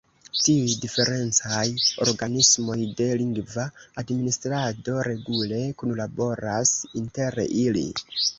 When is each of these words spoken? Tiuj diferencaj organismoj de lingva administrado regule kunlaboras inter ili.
Tiuj 0.43 0.75
diferencaj 0.85 1.65
organismoj 2.05 2.77
de 3.01 3.09
lingva 3.19 3.67
administrado 4.03 4.97
regule 5.09 5.61
kunlaboras 5.83 6.75
inter 7.05 7.41
ili. 7.67 7.87